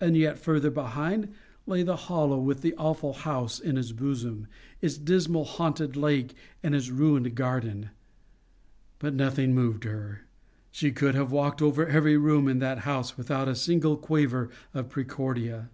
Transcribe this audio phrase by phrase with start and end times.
[0.00, 1.34] And yet further behind
[1.66, 4.46] lay the hollow with the awful house in its bosom,
[4.80, 7.90] its dismal haunted lake and its ruined garden.
[8.98, 10.22] But nothing moved her.
[10.70, 14.88] She could have walked over every room in that house without a single quaver of
[14.88, 15.68] the praecordia.